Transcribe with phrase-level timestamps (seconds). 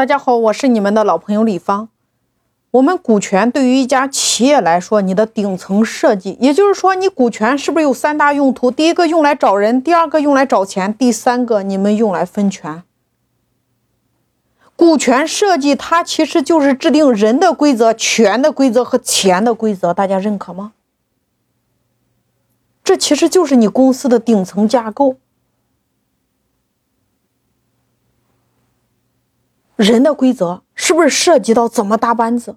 [0.00, 1.90] 大家好，我是你们的老朋友李芳。
[2.70, 8.70] 我们股权对于一家企业来说，你的顶层设计，也就是说，你股权是不是有三大用途？
[8.70, 12.82] 第一个用来找人，第二个用来找钱，第三个你们用来分权。
[14.74, 20.72] 股权设计它其实就是制定人的规则、权的规则和钱的规则，大家认可吗？
[22.82, 25.16] 这其实就是你公司的顶层架构。
[29.80, 32.56] 人的规则是不是涉及到怎么搭班子？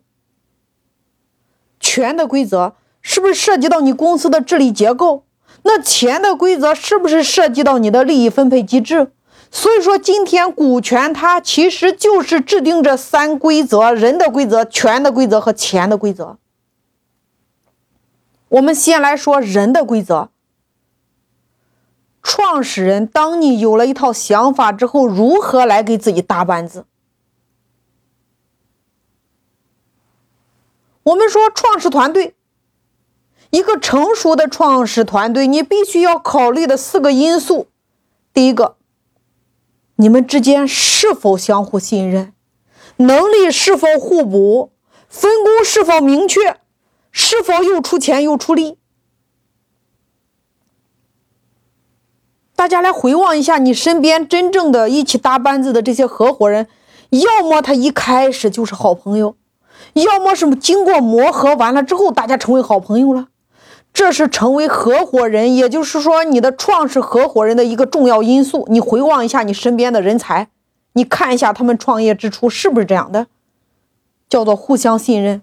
[1.79, 5.23] 权的规则是不是涉及到你公司的治理结构？
[5.61, 9.13] 那钱的规则是不是涉及到你的利益分配机制？
[9.49, 16.37] 所以说，今天股权它其实就是制定这三规则：人的规则、权的规则和钱的规则。
[18.49, 20.29] 我们先来说人的规则。
[22.21, 26.85] 创始人，当你有了一套想法之后，如何来给自己搭班子？
[31.03, 32.33] 我们说创始团队，
[33.49, 37.67] 一个成熟的创始团队，你必须要考虑的四个因素：
[38.33, 38.77] 第一个，
[39.97, 42.33] 你们之间是否相互信任，
[42.97, 44.71] 能力是否互补，
[45.09, 46.57] 分工是否明确，
[47.11, 48.77] 是否又出钱又出力。
[52.55, 56.69] 大家来回望一下，你身边真正的一起搭班子的这些合伙人，
[57.09, 59.35] 要么他一开始就是好朋友。
[59.93, 63.27] 要么是经过磨合完了之后，大家成为好朋友了，
[63.93, 68.65] 这是成为合伙人，也就是说你的创始合伙人的一个重要因素。
[68.69, 70.49] 你回望一下你身边的人才，
[70.93, 73.27] 你看一下他们创业之初是不是这样的，
[74.27, 75.41] 叫做互相信任。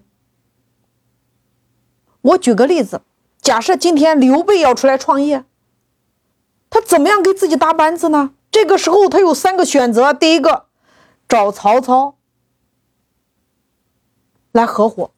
[2.21, 3.01] 我举个例子，
[3.41, 5.45] 假设今天刘备要出来创业，
[6.69, 8.31] 他怎么样给自己搭班子呢？
[8.51, 10.65] 这个时候他有三个选择：第一个，
[11.27, 12.15] 找曹操。
[14.51, 15.11] 来合伙，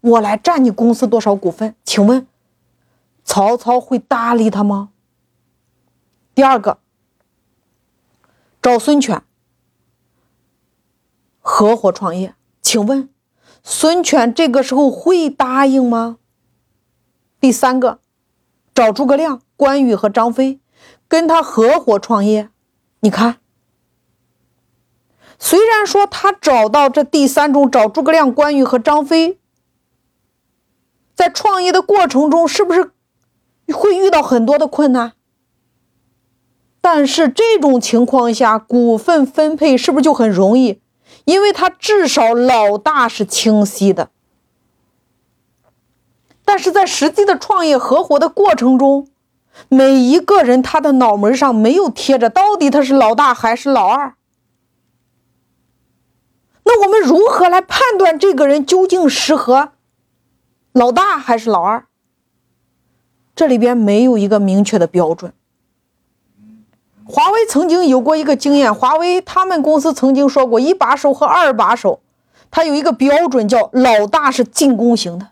[0.00, 1.74] 我来占你公司多少股份？
[1.84, 2.26] 请问，
[3.24, 4.90] 曹操会搭理他吗？
[6.34, 6.78] 第二个，
[8.60, 9.22] 找孙权
[11.40, 13.08] 合伙创业，请问，
[13.62, 16.18] 孙权这个时候会答应吗？
[17.40, 18.00] 第三个，
[18.74, 20.60] 找诸葛亮、关羽和张飞
[21.08, 22.50] 跟他合伙创业，
[23.00, 23.38] 你看。
[25.48, 29.38] 虽然说他找到这第三种，找诸葛亮、关羽和张飞，
[31.14, 32.90] 在创业的过程中是不是
[33.72, 35.12] 会遇到很多的困难？
[36.80, 40.80] 但是这种情况下，股份分配是不是就很容易？
[41.26, 44.10] 因为他至少老大是清晰的。
[46.44, 49.06] 但是在实际的创业合伙的过程中，
[49.68, 54.15] 每一个人他的脑门上没有贴着到底他是老大还是老二。
[56.68, 59.70] 那我们如何来判断这个人究竟适合
[60.72, 61.86] 老大还是老二？
[63.36, 65.32] 这里边没有一个明确的标准。
[67.04, 72.00] 华为曾经有过一个经验，华为他们公司曾经说过，一把手和二把手，
[72.50, 75.28] 他有一个标准叫老大是进攻型的，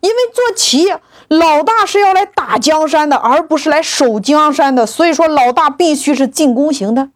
[0.00, 7.10] 因为做企业，老大是要来打江山的，而不是来守江山的，所以说老大必须是进攻型的。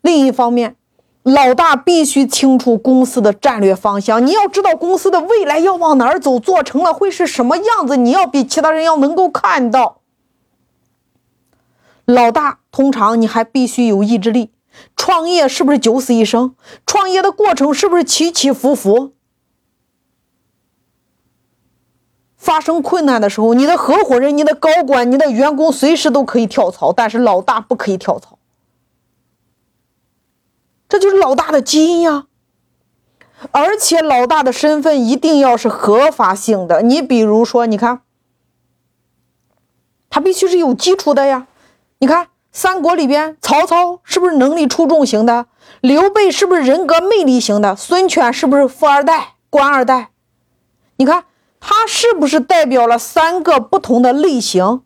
[0.00, 0.74] 另一方面。
[1.22, 10.00] 老大必须清楚公司的战略方向，你要知道公司的未来要往哪儿走，做成了会是什么样子，你要比其他人要能够看到。
[12.04, 14.50] 老大通常你还必须有意志力，
[14.96, 16.56] 创业是不是九死一生？
[16.84, 19.12] 创业的过程是不是起起伏伏？
[22.36, 28.36] 发生困难的时候，你的合伙人、你的高管、你的员工随时都可以跳槽，但是老大不可以跳槽。
[30.92, 32.26] 这就是老大的基因呀，
[33.50, 36.82] 而且老大的身份一定要是合法性的。
[36.82, 38.02] 你比如说，你看，
[40.10, 41.46] 他必须是有基础的呀。
[42.00, 45.46] 你看三国里边，曹操是不是能力出众型的？
[45.80, 47.74] 刘备是不是人格魅力型的？
[47.74, 50.10] 孙权是不是富二代、官二代？
[50.96, 51.24] 你看
[51.58, 54.82] 他是不是代表了三个不同的类型？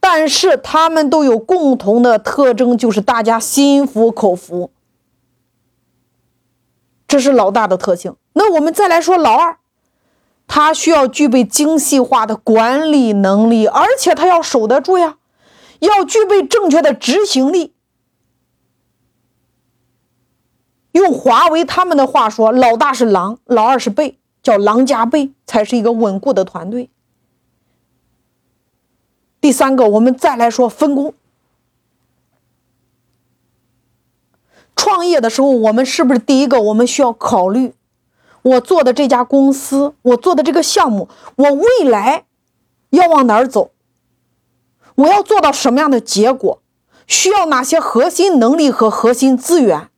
[0.00, 4.70] 但是他们都有共同的特征，就是大家心服口服。
[7.08, 8.16] 这是老大的特性。
[8.32, 9.58] 那我们再来说老二，
[10.46, 15.16] 他需要具备精细化的管理能力，而且他要守得住呀，
[15.80, 17.74] 要具备正确的执行力。
[20.92, 26.88] 用华为他们的话说，老大是狼，老二是狈，叫狼加狈才是一个稳固的团队。
[29.40, 31.14] 第三个，我们再来说分工。
[34.96, 37.74] 创业的时候，我们是不是第一个我们需要考虑，
[38.40, 42.24] 我做的这家公司，我做的这个项目，我未来
[42.88, 43.72] 要往哪儿走？
[44.94, 46.62] 我要做到什么样的结果？
[47.06, 49.90] 需要哪些核心能力和核心资源？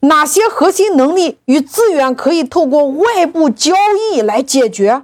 [0.00, 3.74] 哪些核心能力与资源可以透过外部交
[4.10, 5.02] 易来解决？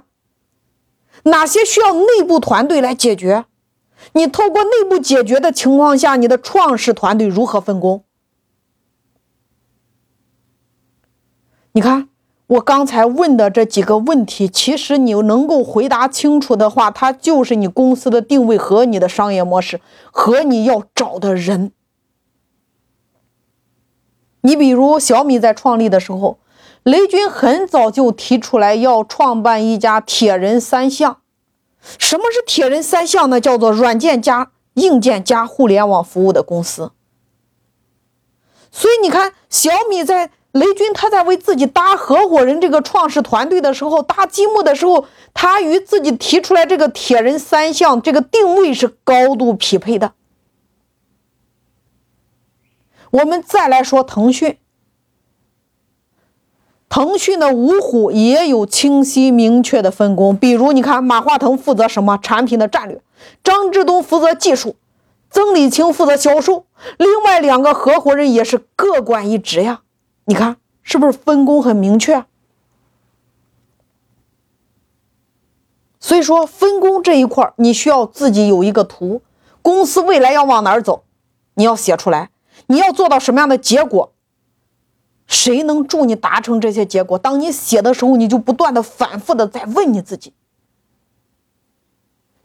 [1.25, 3.45] 哪些需要内部团队来解决？
[4.13, 8.03] 你透过内部解决的情况下，你的创始团队如何分工？
[11.73, 12.07] 你看。
[12.51, 19.79] 我刚才问的这几个问题，其实你能够回答清楚的话，它就是你公司的定位和你的商业模式
[20.11, 21.71] 和你要找的人。
[24.41, 26.39] 你比如小米在创立的时候，
[26.83, 31.21] 雷军很早就提出来要创办一家铁人三项。
[31.97, 33.39] 什么是铁人三项呢？
[33.39, 36.91] 叫做软件加硬件加互联网服务的公司。
[38.69, 40.31] 所以你看，小米在。
[40.51, 50.13] 雷军他在为自己搭合伙人这个创始团队的时候，搭积木的时候，他与自己提出来这个铁人三项这个定位是高度匹配的。
[53.11, 54.57] 我们再来说腾讯，
[56.89, 63.01] 腾讯的五虎也有清晰明确的分工，比如你看马化腾负责什么产品的战略，
[63.41, 64.75] 张志东负责技术，
[65.29, 66.65] 曾李青负责销售，
[66.97, 69.81] 另外两个合伙人也是各管一职呀。
[70.31, 72.23] 你看是不是分工很明确？
[75.99, 79.21] 所以说分工这一块你需要自己有一个图，
[79.61, 81.03] 公司未来要往哪儿走，
[81.55, 82.29] 你要写出来，
[82.67, 84.13] 你要做到什么样的结果？
[85.27, 87.19] 谁能助你达成这些结果？
[87.19, 90.33] 当你写的时候，你就不断的反复的在问你自己：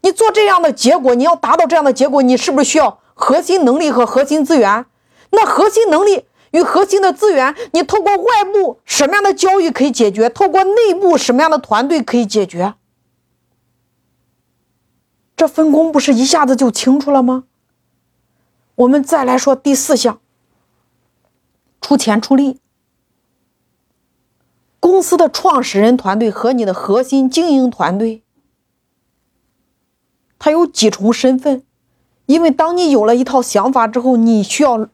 [0.01, 4.87] 你做这样的结果，你要达到这样的结果，你是不是需要核心能力和核心资源？
[5.31, 6.25] 那核心能力。
[6.57, 10.31] 与核心的资源，你透过外部什么样的交易可以解决？
[10.31, 12.75] 透过内部什么样的团队可以解决？
[15.37, 17.45] 这分工不是一下子就清楚了吗？
[18.77, 20.19] 我们再来说第四项：
[21.83, 22.59] 出钱出力。
[24.81, 28.23] 公司的创始人团队和你的核心经营团队，
[30.39, 31.63] 他有几重身份？
[32.25, 34.89] 因为当你有了一套想法之后，你需要。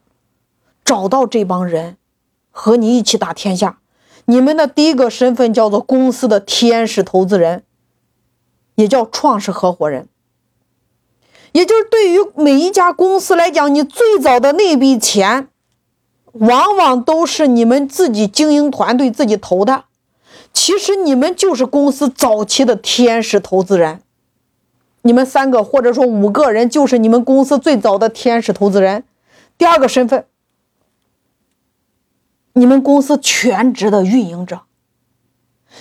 [0.85, 1.97] 找到这帮人，
[2.51, 3.79] 和你一起打天下。
[4.25, 7.63] 你们的第一个身份叫做公司的天使投资人，
[8.75, 10.07] 也叫创始合伙人。
[11.51, 15.49] 也就是对于每一家公司来讲，你最早的那笔钱，
[16.31, 19.83] 往往都是你们自己经营团队自己投的。
[20.53, 24.01] 其实你们就是公司早期的天使投资人。
[25.01, 29.03] 你们三个或者说五个人，就是你们公司最早的天使投资人。
[29.57, 30.25] 第二个身份。
[32.53, 34.61] 你们公司全职的运营者，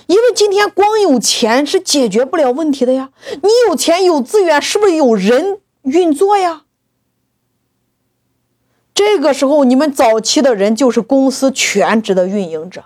[0.07, 3.11] 因为今天光有钱是解决不了问题的呀。
[3.43, 6.65] 你有钱有资源，是不是有人运作呀？
[8.95, 12.85] 这个时候，你们早期的人就是公司全职的运营者。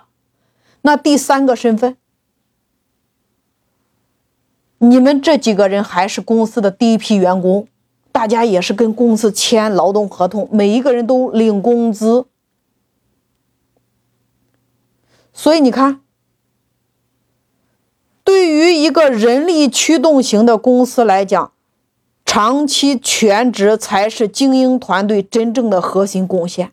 [0.81, 1.95] 那第三个身份，
[4.79, 7.67] 你们这几个人还是公司的第一批员工，
[8.11, 12.25] 大家也是跟公司签劳动合同，每一个人都领工资。
[15.39, 16.01] 所以你看，
[18.23, 21.51] 对于一个人力驱动型的公司来讲，
[22.25, 26.71] 长期全职才是精英团队真正的核心贡献。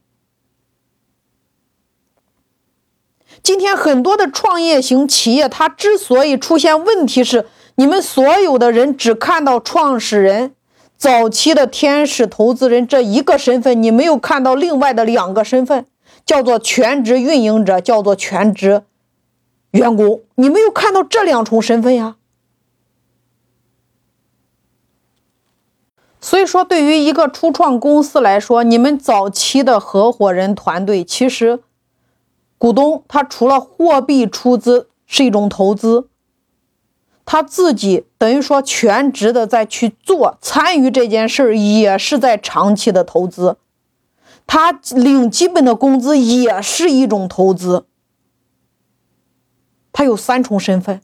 [3.42, 10.54] 今天很多的创业型企业，它之所以出现问题，是你们所有的人只看到创始人、
[10.96, 15.84] 早期的天使投资人这一个身份，你没有看到另外的两个身份。
[16.24, 18.82] 叫做全职运营者，叫做全职
[19.72, 20.22] 员工。
[20.36, 22.16] 你没有看到这两重身份呀？
[26.20, 31.60] 所以说，对于一个初创公司来说，你们早期的合伙人团队，其实
[32.56, 36.08] 股东他除了货币出资是一种投资，
[37.26, 43.58] 他自己等于说全职的在去做参与这件事儿，也是在长期的投资。
[44.46, 47.86] 他领基本的工资也是一种投资，
[49.92, 51.00] 他有三重身份，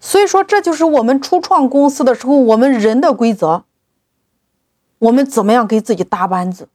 [0.00, 3.64] 所以说这就是我们初创公司的时候，我们人的规则，
[4.98, 6.68] 我们怎么样给自己搭班子？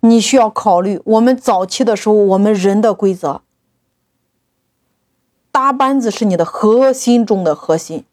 [0.00, 3.42] 你需要考虑，我们早期的时候，我们人的规则，
[5.52, 8.04] 搭班子是你的核心中的核心。